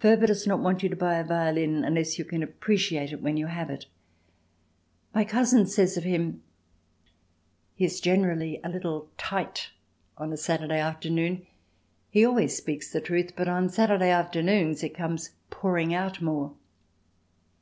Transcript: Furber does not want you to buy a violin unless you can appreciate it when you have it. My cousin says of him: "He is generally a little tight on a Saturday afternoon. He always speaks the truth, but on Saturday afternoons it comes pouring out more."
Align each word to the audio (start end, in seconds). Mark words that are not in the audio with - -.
Furber 0.00 0.26
does 0.26 0.46
not 0.46 0.60
want 0.60 0.82
you 0.82 0.90
to 0.90 0.96
buy 0.96 1.14
a 1.14 1.24
violin 1.24 1.82
unless 1.82 2.18
you 2.18 2.26
can 2.26 2.42
appreciate 2.42 3.10
it 3.10 3.22
when 3.22 3.38
you 3.38 3.46
have 3.46 3.70
it. 3.70 3.86
My 5.14 5.24
cousin 5.24 5.64
says 5.64 5.96
of 5.96 6.04
him: 6.04 6.42
"He 7.74 7.86
is 7.86 7.98
generally 7.98 8.60
a 8.62 8.68
little 8.68 9.08
tight 9.16 9.70
on 10.18 10.30
a 10.30 10.36
Saturday 10.36 10.78
afternoon. 10.78 11.46
He 12.10 12.22
always 12.22 12.54
speaks 12.54 12.92
the 12.92 13.00
truth, 13.00 13.32
but 13.34 13.48
on 13.48 13.70
Saturday 13.70 14.10
afternoons 14.10 14.82
it 14.82 14.90
comes 14.94 15.30
pouring 15.48 15.94
out 15.94 16.20
more." 16.20 16.52